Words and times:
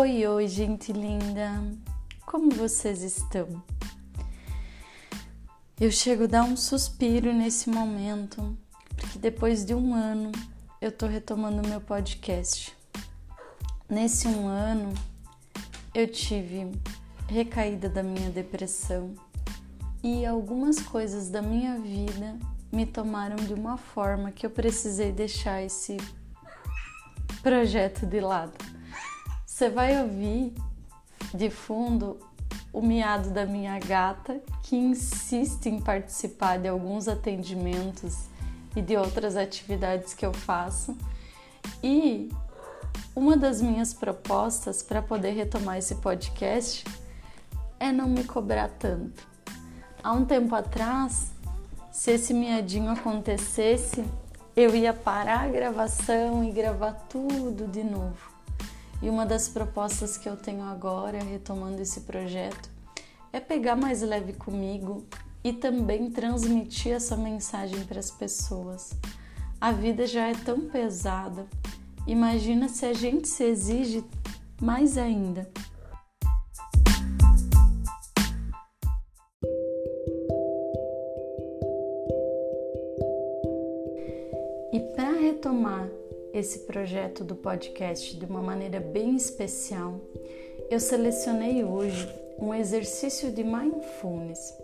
Oi, 0.00 0.24
oi, 0.28 0.46
gente 0.46 0.92
linda! 0.92 1.60
Como 2.24 2.52
vocês 2.52 3.02
estão? 3.02 3.60
Eu 5.80 5.90
chego 5.90 6.22
a 6.22 6.26
dar 6.28 6.44
um 6.44 6.56
suspiro 6.56 7.32
nesse 7.32 7.68
momento, 7.68 8.56
porque 8.94 9.18
depois 9.18 9.64
de 9.64 9.74
um 9.74 9.92
ano 9.92 10.30
eu 10.80 10.92
tô 10.92 11.08
retomando 11.08 11.68
meu 11.68 11.80
podcast. 11.80 12.72
Nesse 13.88 14.28
um 14.28 14.46
ano 14.46 14.94
eu 15.92 16.06
tive 16.06 16.70
recaída 17.26 17.88
da 17.88 18.04
minha 18.04 18.30
depressão 18.30 19.16
e 20.00 20.24
algumas 20.24 20.78
coisas 20.78 21.28
da 21.28 21.42
minha 21.42 21.76
vida 21.76 22.38
me 22.70 22.86
tomaram 22.86 23.34
de 23.34 23.52
uma 23.52 23.76
forma 23.76 24.30
que 24.30 24.46
eu 24.46 24.50
precisei 24.50 25.10
deixar 25.10 25.60
esse 25.60 25.96
projeto 27.42 28.06
de 28.06 28.20
lado. 28.20 28.67
Você 29.58 29.70
vai 29.70 30.00
ouvir 30.00 30.54
de 31.34 31.50
fundo 31.50 32.16
o 32.72 32.80
miado 32.80 33.30
da 33.30 33.44
minha 33.44 33.76
gata, 33.80 34.40
que 34.62 34.76
insiste 34.76 35.66
em 35.66 35.80
participar 35.80 36.60
de 36.60 36.68
alguns 36.68 37.08
atendimentos 37.08 38.26
e 38.76 38.80
de 38.80 38.96
outras 38.96 39.36
atividades 39.36 40.14
que 40.14 40.24
eu 40.24 40.32
faço. 40.32 40.96
E 41.82 42.30
uma 43.16 43.36
das 43.36 43.60
minhas 43.60 43.92
propostas 43.92 44.80
para 44.80 45.02
poder 45.02 45.32
retomar 45.32 45.78
esse 45.78 45.96
podcast 45.96 46.84
é 47.80 47.90
não 47.90 48.08
me 48.08 48.22
cobrar 48.22 48.68
tanto. 48.68 49.26
Há 50.04 50.12
um 50.12 50.24
tempo 50.24 50.54
atrás, 50.54 51.32
se 51.90 52.12
esse 52.12 52.32
miadinho 52.32 52.92
acontecesse, 52.92 54.04
eu 54.54 54.76
ia 54.76 54.94
parar 54.94 55.40
a 55.40 55.48
gravação 55.48 56.44
e 56.44 56.52
gravar 56.52 56.92
tudo 57.08 57.66
de 57.66 57.82
novo. 57.82 58.37
E 59.00 59.08
uma 59.08 59.24
das 59.24 59.48
propostas 59.48 60.16
que 60.16 60.28
eu 60.28 60.36
tenho 60.36 60.62
agora, 60.62 61.22
retomando 61.22 61.80
esse 61.80 62.00
projeto, 62.00 62.68
é 63.32 63.38
pegar 63.38 63.76
mais 63.76 64.02
leve 64.02 64.32
comigo 64.32 65.04
e 65.44 65.52
também 65.52 66.10
transmitir 66.10 66.92
essa 66.92 67.16
mensagem 67.16 67.84
para 67.84 68.00
as 68.00 68.10
pessoas. 68.10 68.92
A 69.60 69.70
vida 69.70 70.06
já 70.06 70.28
é 70.28 70.34
tão 70.34 70.68
pesada, 70.68 71.46
imagina 72.06 72.68
se 72.68 72.86
a 72.86 72.92
gente 72.92 73.28
se 73.28 73.44
exige 73.44 74.04
mais 74.60 74.98
ainda. 74.98 75.48
E 84.72 84.80
para 84.94 85.12
retomar 85.12 85.88
esse 86.38 86.60
projeto 86.60 87.24
do 87.24 87.34
podcast 87.34 88.16
de 88.16 88.24
uma 88.24 88.40
maneira 88.40 88.78
bem 88.78 89.16
especial, 89.16 90.00
eu 90.70 90.78
selecionei 90.78 91.64
hoje 91.64 92.08
um 92.38 92.54
exercício 92.54 93.32
de 93.32 93.42
mindfulness. 93.42 94.54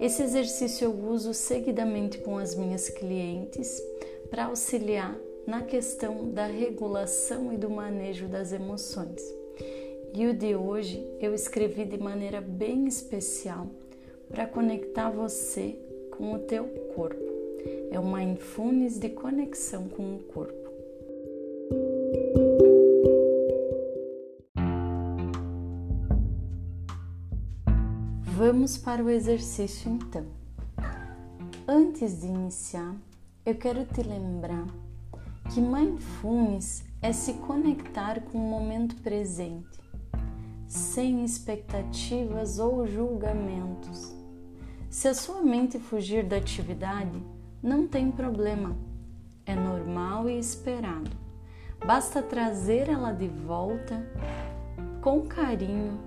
Esse 0.00 0.22
exercício 0.22 0.86
eu 0.86 1.08
uso 1.08 1.32
seguidamente 1.32 2.18
com 2.18 2.36
as 2.36 2.56
minhas 2.56 2.88
clientes 2.88 3.80
para 4.28 4.46
auxiliar 4.46 5.16
na 5.46 5.62
questão 5.62 6.28
da 6.30 6.46
regulação 6.46 7.52
e 7.52 7.56
do 7.56 7.70
manejo 7.70 8.26
das 8.26 8.52
emoções. 8.52 9.22
E 10.12 10.26
o 10.26 10.34
de 10.34 10.56
hoje 10.56 11.06
eu 11.20 11.32
escrevi 11.32 11.84
de 11.84 11.98
maneira 11.98 12.40
bem 12.40 12.86
especial 12.88 13.68
para 14.28 14.46
conectar 14.46 15.10
você 15.10 15.78
com 16.10 16.32
o 16.32 16.40
teu 16.40 16.64
corpo. 16.94 17.32
É 17.92 18.00
o 18.00 18.04
mindfulness 18.04 18.98
de 18.98 19.10
conexão 19.10 19.88
com 19.88 20.16
o 20.16 20.18
corpo. 20.18 20.65
Vamos 28.56 28.78
para 28.78 29.04
o 29.04 29.10
exercício 29.10 29.92
então. 29.92 30.24
Antes 31.68 32.22
de 32.22 32.26
iniciar, 32.26 32.96
eu 33.44 33.54
quero 33.54 33.84
te 33.84 34.02
lembrar 34.02 34.66
que 35.52 35.60
mindfulness 35.60 36.82
é 37.02 37.12
se 37.12 37.34
conectar 37.34 38.18
com 38.22 38.38
o 38.38 38.50
momento 38.50 38.96
presente, 39.02 39.78
sem 40.66 41.22
expectativas 41.22 42.58
ou 42.58 42.86
julgamentos. 42.86 44.16
Se 44.88 45.06
a 45.06 45.12
sua 45.12 45.42
mente 45.42 45.78
fugir 45.78 46.24
da 46.24 46.38
atividade, 46.38 47.22
não 47.62 47.86
tem 47.86 48.10
problema, 48.10 48.74
é 49.44 49.54
normal 49.54 50.30
e 50.30 50.38
esperado. 50.38 51.10
Basta 51.86 52.22
trazer 52.22 52.88
ela 52.88 53.12
de 53.12 53.28
volta 53.28 54.02
com 55.02 55.26
carinho, 55.26 56.00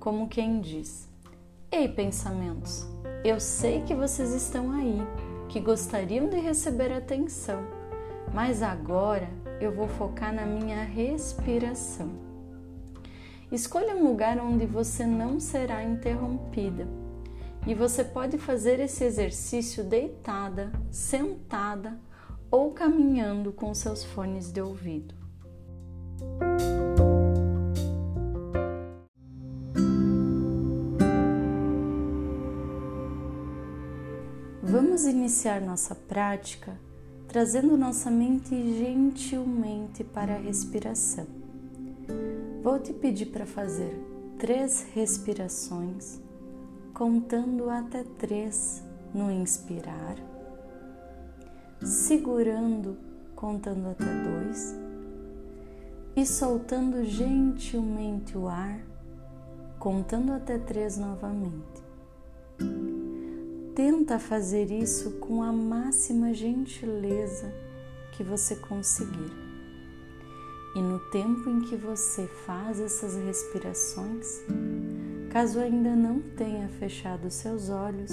como 0.00 0.26
quem 0.26 0.58
diz: 0.58 1.14
Ei, 1.78 1.88
pensamentos, 1.88 2.86
eu 3.22 3.38
sei 3.38 3.82
que 3.82 3.94
vocês 3.94 4.32
estão 4.32 4.72
aí, 4.72 4.96
que 5.46 5.60
gostariam 5.60 6.26
de 6.26 6.38
receber 6.38 6.90
atenção, 6.90 7.66
mas 8.32 8.62
agora 8.62 9.28
eu 9.60 9.70
vou 9.70 9.86
focar 9.86 10.32
na 10.34 10.46
minha 10.46 10.82
respiração. 10.84 12.08
Escolha 13.52 13.94
um 13.94 14.08
lugar 14.08 14.38
onde 14.38 14.64
você 14.64 15.04
não 15.04 15.38
será 15.38 15.84
interrompida. 15.84 16.88
E 17.66 17.74
você 17.74 18.02
pode 18.02 18.38
fazer 18.38 18.80
esse 18.80 19.04
exercício 19.04 19.84
deitada, 19.84 20.72
sentada 20.90 22.00
ou 22.50 22.70
caminhando 22.70 23.52
com 23.52 23.74
seus 23.74 24.02
fones 24.02 24.50
de 24.50 24.62
ouvido. 24.62 25.14
Vamos 34.96 35.12
iniciar 35.12 35.60
nossa 35.60 35.94
prática 35.94 36.74
trazendo 37.28 37.76
nossa 37.76 38.10
mente 38.10 38.48
gentilmente 38.78 40.02
para 40.02 40.36
a 40.36 40.38
respiração. 40.38 41.26
Vou 42.62 42.78
te 42.78 42.94
pedir 42.94 43.26
para 43.26 43.44
fazer 43.44 43.94
três 44.38 44.86
respirações, 44.94 46.18
contando 46.94 47.68
até 47.68 48.04
três 48.04 48.82
no 49.12 49.30
inspirar, 49.30 50.16
segurando, 51.82 52.96
contando 53.34 53.88
até 53.90 54.06
dois 54.06 54.74
e 56.16 56.24
soltando 56.24 57.04
gentilmente 57.04 58.34
o 58.34 58.48
ar, 58.48 58.80
contando 59.78 60.32
até 60.32 60.56
três 60.56 60.96
novamente. 60.96 61.84
Tenta 63.76 64.18
fazer 64.18 64.70
isso 64.70 65.18
com 65.18 65.42
a 65.42 65.52
máxima 65.52 66.32
gentileza 66.32 67.52
que 68.12 68.24
você 68.24 68.56
conseguir. 68.56 69.30
E 70.74 70.80
no 70.80 70.98
tempo 71.10 71.50
em 71.50 71.60
que 71.60 71.76
você 71.76 72.26
faz 72.46 72.80
essas 72.80 73.16
respirações, 73.16 74.40
caso 75.30 75.60
ainda 75.60 75.94
não 75.94 76.22
tenha 76.22 76.70
fechado 76.70 77.30
seus 77.30 77.68
olhos, 77.68 78.12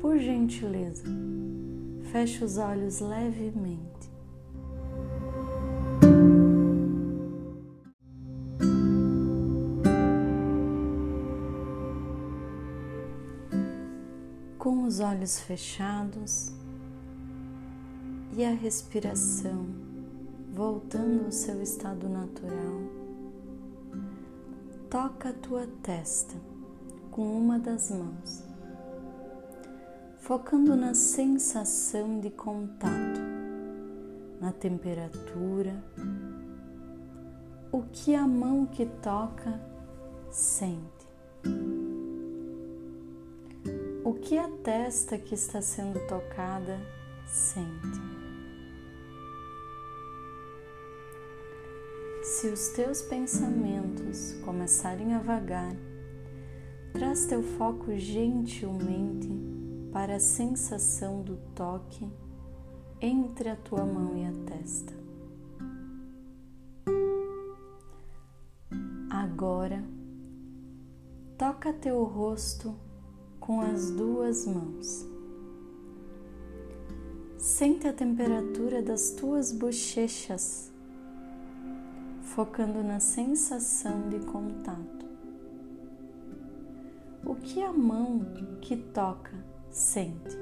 por 0.00 0.18
gentileza, 0.18 1.02
feche 2.12 2.44
os 2.44 2.56
olhos 2.56 3.00
levemente. 3.00 4.08
Com 14.66 14.82
os 14.82 14.98
olhos 14.98 15.38
fechados 15.38 16.52
e 18.36 18.44
a 18.44 18.50
respiração 18.50 19.64
voltando 20.52 21.26
ao 21.26 21.30
seu 21.30 21.62
estado 21.62 22.08
natural. 22.08 22.80
Toca 24.90 25.28
a 25.28 25.32
tua 25.34 25.68
testa 25.84 26.34
com 27.12 27.38
uma 27.38 27.60
das 27.60 27.92
mãos, 27.92 28.42
focando 30.18 30.74
na 30.74 30.94
sensação 30.94 32.18
de 32.18 32.30
contato, 32.30 33.20
na 34.40 34.50
temperatura, 34.50 35.80
o 37.70 37.82
que 37.92 38.16
a 38.16 38.26
mão 38.26 38.66
que 38.66 38.84
toca 38.84 39.60
sente 40.28 41.06
o 44.06 44.14
que 44.14 44.38
a 44.38 44.48
testa 44.62 45.18
que 45.18 45.34
está 45.34 45.60
sendo 45.60 45.98
tocada 46.06 46.78
sente. 47.26 48.00
Se 52.22 52.46
os 52.46 52.68
teus 52.68 53.02
pensamentos 53.02 54.34
começarem 54.44 55.12
a 55.12 55.18
vagar, 55.18 55.74
traz 56.92 57.26
teu 57.26 57.42
foco 57.42 57.96
gentilmente 57.96 59.28
para 59.92 60.14
a 60.14 60.20
sensação 60.20 61.22
do 61.22 61.36
toque 61.52 62.08
entre 63.00 63.48
a 63.48 63.56
tua 63.56 63.84
mão 63.84 64.16
e 64.16 64.24
a 64.24 64.56
testa. 64.56 64.94
Agora, 69.10 69.82
toca 71.36 71.72
teu 71.72 72.04
rosto 72.04 72.85
com 73.46 73.60
as 73.60 73.92
duas 73.92 74.44
mãos. 74.44 75.06
Sente 77.38 77.86
a 77.86 77.92
temperatura 77.92 78.82
das 78.82 79.10
tuas 79.10 79.52
bochechas, 79.52 80.72
focando 82.22 82.82
na 82.82 82.98
sensação 82.98 84.08
de 84.08 84.18
contato. 84.26 85.06
O 87.24 87.36
que 87.36 87.62
a 87.62 87.72
mão 87.72 88.26
que 88.60 88.76
toca 88.76 89.32
sente? 89.70 90.36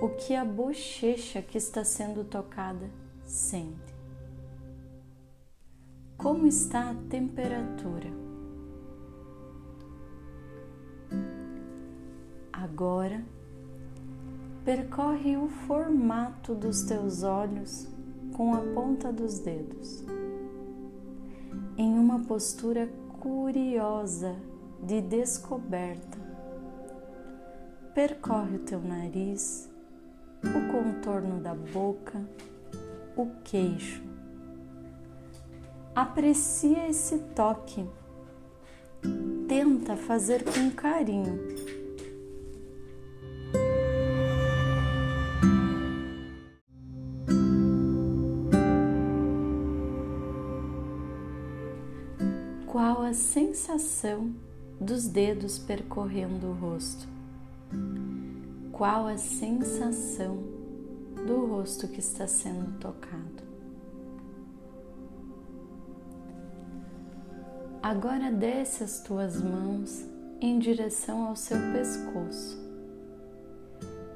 O 0.00 0.10
que 0.10 0.36
a 0.36 0.44
bochecha 0.44 1.42
que 1.42 1.58
está 1.58 1.84
sendo 1.84 2.22
tocada 2.22 2.88
sente? 3.24 3.92
Como 6.16 6.46
está 6.46 6.90
a 6.90 6.94
temperatura? 7.10 8.31
Agora, 12.62 13.24
percorre 14.64 15.36
o 15.36 15.48
formato 15.48 16.54
dos 16.54 16.82
teus 16.84 17.24
olhos 17.24 17.88
com 18.36 18.54
a 18.54 18.60
ponta 18.60 19.12
dos 19.12 19.40
dedos, 19.40 20.04
em 21.76 21.92
uma 21.98 22.20
postura 22.20 22.88
curiosa 23.18 24.36
de 24.80 25.00
descoberta. 25.00 26.18
Percorre 27.94 28.54
o 28.54 28.60
teu 28.60 28.80
nariz, 28.80 29.68
o 30.44 30.72
contorno 30.72 31.40
da 31.40 31.56
boca, 31.56 32.24
o 33.16 33.26
queixo 33.42 34.12
Aprecia 35.94 36.88
esse 36.88 37.18
toque. 37.34 37.84
Tenta 39.48 39.94
fazer 39.94 40.44
com 40.44 40.70
carinho. 40.70 41.38
A 53.12 53.14
sensação 53.14 54.34
dos 54.80 55.06
dedos 55.06 55.58
percorrendo 55.58 56.46
o 56.46 56.54
rosto? 56.54 57.06
Qual 58.72 59.06
a 59.06 59.18
sensação 59.18 60.38
do 61.26 61.44
rosto 61.44 61.86
que 61.88 62.00
está 62.00 62.26
sendo 62.26 62.78
tocado? 62.78 63.42
Agora 67.82 68.32
desce 68.32 68.82
as 68.82 69.02
tuas 69.02 69.42
mãos 69.42 70.06
em 70.40 70.58
direção 70.58 71.26
ao 71.26 71.36
seu 71.36 71.58
pescoço. 71.70 72.58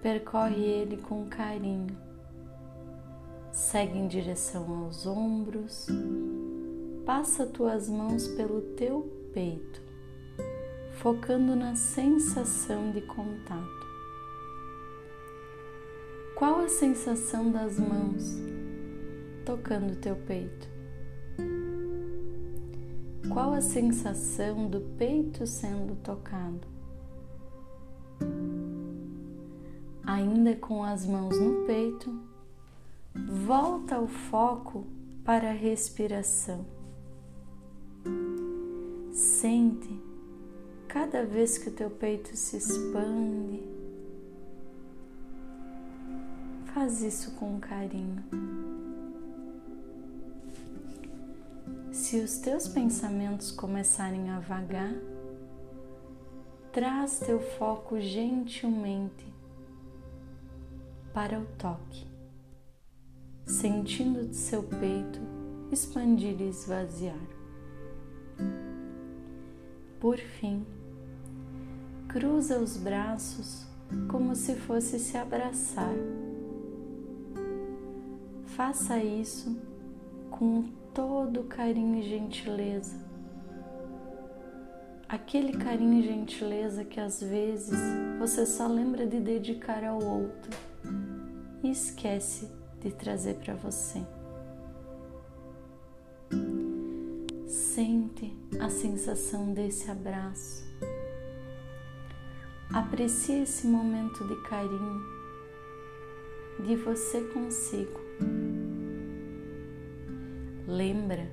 Percorre 0.00 0.62
ele 0.62 0.96
com 0.96 1.26
carinho. 1.26 1.94
Segue 3.52 3.98
em 3.98 4.08
direção 4.08 4.84
aos 4.84 5.06
ombros. 5.06 5.88
Passa 7.08 7.46
tuas 7.46 7.88
mãos 7.88 8.28
pelo 8.28 8.60
teu 8.76 9.10
peito, 9.32 9.80
focando 11.00 11.56
na 11.56 11.74
sensação 11.74 12.90
de 12.90 13.00
contato. 13.00 13.86
Qual 16.36 16.60
a 16.60 16.68
sensação 16.68 17.50
das 17.50 17.80
mãos 17.80 18.36
tocando 19.42 19.96
teu 19.96 20.16
peito? 20.16 20.68
Qual 23.32 23.54
a 23.54 23.62
sensação 23.62 24.68
do 24.68 24.82
peito 24.98 25.46
sendo 25.46 25.96
tocado? 26.02 26.68
Ainda 30.04 30.54
com 30.56 30.84
as 30.84 31.06
mãos 31.06 31.40
no 31.40 31.64
peito, 31.64 32.14
volta 33.46 33.98
o 33.98 34.06
foco 34.06 34.86
para 35.24 35.48
a 35.48 35.54
respiração. 35.54 36.76
Sente 39.18 40.00
cada 40.86 41.26
vez 41.26 41.58
que 41.58 41.70
o 41.70 41.72
teu 41.72 41.90
peito 41.90 42.36
se 42.36 42.56
expande. 42.56 43.64
Faz 46.66 47.02
isso 47.02 47.32
com 47.32 47.58
carinho. 47.58 48.22
Se 51.90 52.20
os 52.20 52.38
teus 52.38 52.68
pensamentos 52.68 53.50
começarem 53.50 54.30
a 54.30 54.38
vagar, 54.38 54.94
traz 56.72 57.18
teu 57.18 57.40
foco 57.40 57.98
gentilmente 57.98 59.26
para 61.12 61.40
o 61.40 61.46
toque, 61.58 62.06
sentindo 63.44 64.32
seu 64.32 64.62
peito 64.62 65.18
expandir 65.72 66.40
e 66.40 66.48
esvaziar. 66.48 67.37
Por 70.00 70.16
fim, 70.16 70.64
cruza 72.06 72.58
os 72.58 72.76
braços 72.76 73.66
como 74.08 74.34
se 74.34 74.54
fosse 74.54 74.98
se 74.98 75.16
abraçar. 75.16 75.94
Faça 78.46 78.98
isso 78.98 79.56
com 80.30 80.64
todo 80.94 81.44
carinho 81.44 81.98
e 81.98 82.02
gentileza. 82.02 82.96
Aquele 85.08 85.54
carinho 85.54 86.00
e 86.00 86.06
gentileza 86.06 86.84
que 86.84 87.00
às 87.00 87.20
vezes 87.20 87.78
você 88.18 88.44
só 88.44 88.66
lembra 88.66 89.06
de 89.06 89.18
dedicar 89.18 89.82
ao 89.82 90.02
outro 90.02 90.56
e 91.62 91.70
esquece 91.70 92.48
de 92.80 92.90
trazer 92.92 93.34
para 93.36 93.54
você. 93.54 94.00
Sente 97.78 98.36
a 98.58 98.68
sensação 98.68 99.52
desse 99.52 99.88
abraço. 99.88 100.64
Aprecie 102.74 103.42
esse 103.42 103.68
momento 103.68 104.26
de 104.26 104.34
carinho 104.48 105.00
de 106.66 106.74
você 106.74 107.20
consigo. 107.32 108.00
Lembra 110.66 111.30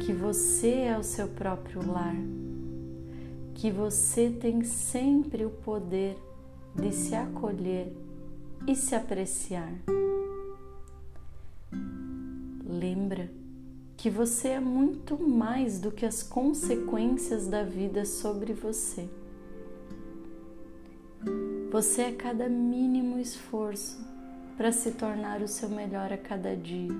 que 0.00 0.14
você 0.14 0.70
é 0.76 0.96
o 0.96 1.02
seu 1.02 1.28
próprio 1.28 1.86
lar, 1.86 2.16
que 3.52 3.70
você 3.70 4.30
tem 4.30 4.64
sempre 4.64 5.44
o 5.44 5.50
poder 5.50 6.16
de 6.74 6.90
se 6.90 7.14
acolher 7.14 7.92
e 8.66 8.74
se 8.74 8.94
apreciar. 8.94 9.70
Lembra 12.64 13.41
que 14.02 14.10
você 14.10 14.48
é 14.48 14.58
muito 14.58 15.16
mais 15.16 15.78
do 15.78 15.92
que 15.92 16.04
as 16.04 16.24
consequências 16.24 17.46
da 17.46 17.62
vida 17.62 18.04
sobre 18.04 18.52
você. 18.52 19.08
Você 21.70 22.02
é 22.02 22.12
cada 22.12 22.48
mínimo 22.48 23.20
esforço 23.20 24.04
para 24.56 24.72
se 24.72 24.90
tornar 24.90 25.40
o 25.40 25.46
seu 25.46 25.68
melhor 25.68 26.12
a 26.12 26.18
cada 26.18 26.56
dia. 26.56 26.90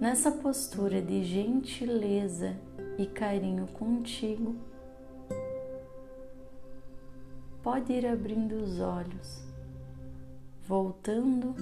Nessa 0.00 0.32
postura 0.32 1.00
de 1.00 1.22
gentileza 1.22 2.56
e 2.98 3.06
carinho 3.06 3.68
contigo, 3.68 4.56
pode 7.62 7.92
ir 7.92 8.04
abrindo 8.04 8.56
os 8.56 8.80
olhos, 8.80 9.44
voltando 10.66 11.54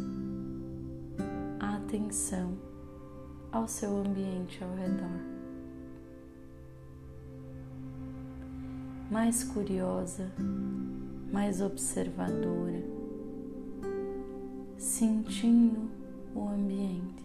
atenção 1.92 2.56
ao 3.52 3.68
seu 3.68 3.98
ambiente 3.98 4.64
ao 4.64 4.74
redor. 4.74 5.20
Mais 9.10 9.44
curiosa, 9.44 10.32
mais 11.30 11.60
observadora, 11.60 12.82
sentindo 14.78 15.90
o 16.34 16.48
ambiente. 16.48 17.22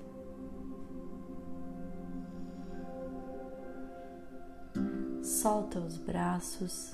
solta 5.24 5.80
os 5.80 5.98
braços, 5.98 6.92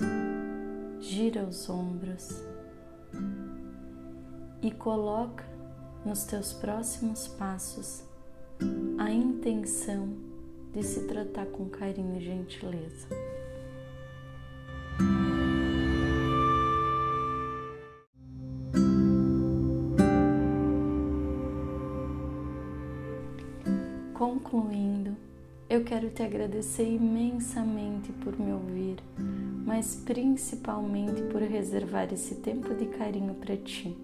gira 1.00 1.44
os 1.44 1.68
ombros 1.68 2.44
e 4.60 4.70
coloca 4.70 5.53
nos 6.04 6.24
teus 6.24 6.52
próximos 6.52 7.26
passos 7.26 8.02
a 8.98 9.10
intenção 9.10 10.08
de 10.72 10.82
se 10.82 11.06
tratar 11.06 11.46
com 11.46 11.68
carinho 11.68 12.16
e 12.16 12.24
gentileza. 12.24 13.08
Concluindo, 24.12 25.16
eu 25.68 25.82
quero 25.84 26.10
te 26.10 26.22
agradecer 26.22 26.86
imensamente 26.86 28.12
por 28.12 28.38
me 28.38 28.52
ouvir, 28.52 28.96
mas 29.66 29.96
principalmente 29.96 31.22
por 31.24 31.42
reservar 31.42 32.12
esse 32.12 32.36
tempo 32.36 32.74
de 32.74 32.86
carinho 32.86 33.34
para 33.34 33.56
ti. 33.56 33.96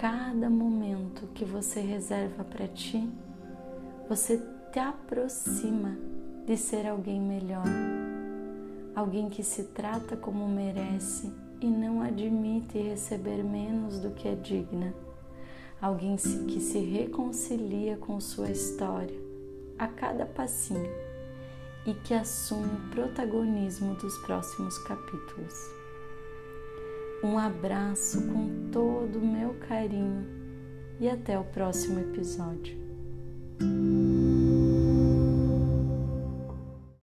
Cada 0.00 0.48
momento 0.48 1.26
que 1.34 1.44
você 1.44 1.78
reserva 1.78 2.42
para 2.42 2.66
ti, 2.66 3.06
você 4.08 4.42
te 4.72 4.78
aproxima 4.78 5.94
de 6.46 6.56
ser 6.56 6.86
alguém 6.86 7.20
melhor, 7.20 7.66
alguém 8.96 9.28
que 9.28 9.42
se 9.42 9.64
trata 9.64 10.16
como 10.16 10.48
merece 10.48 11.30
e 11.60 11.66
não 11.66 12.00
admite 12.00 12.78
receber 12.78 13.44
menos 13.44 13.98
do 13.98 14.12
que 14.12 14.26
é 14.26 14.34
digna, 14.34 14.94
alguém 15.82 16.16
que 16.16 16.60
se 16.60 16.78
reconcilia 16.78 17.98
com 17.98 18.22
sua 18.22 18.50
história 18.50 19.20
a 19.78 19.86
cada 19.86 20.24
passinho 20.24 20.90
e 21.84 21.92
que 21.92 22.14
assume 22.14 22.64
o 22.64 22.90
protagonismo 22.90 23.92
dos 23.96 24.16
próximos 24.20 24.78
capítulos. 24.78 25.79
Um 27.22 27.38
abraço 27.38 28.22
com 28.28 28.70
todo 28.70 29.18
o 29.18 29.26
meu 29.26 29.54
carinho 29.68 30.26
e 30.98 31.08
até 31.08 31.38
o 31.38 31.44
próximo 31.44 32.00
episódio. 32.00 32.78